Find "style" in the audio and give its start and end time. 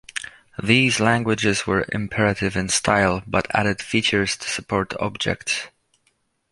2.69-3.21